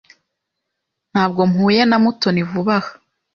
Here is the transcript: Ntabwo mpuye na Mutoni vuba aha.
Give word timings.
Ntabwo 1.11 1.41
mpuye 1.51 1.81
na 1.89 1.97
Mutoni 2.03 2.41
vuba 2.49 2.75
aha. 2.79 2.91